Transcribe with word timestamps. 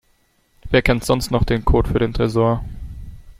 Wer 0.71 0.81
kennt 0.81 1.03
sonst 1.05 1.29
noch 1.29 1.43
den 1.43 1.63
Code 1.63 1.87
für 1.91 1.99
den 1.99 2.11
Tresor? 2.11 2.63